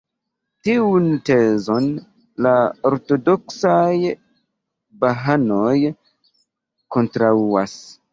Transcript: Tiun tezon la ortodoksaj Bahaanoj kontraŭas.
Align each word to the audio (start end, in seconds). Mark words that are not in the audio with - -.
Tiun 0.67 1.03
tezon 1.29 1.89
la 2.45 2.53
ortodoksaj 2.91 3.83
Bahaanoj 5.05 5.75
kontraŭas. 6.97 7.77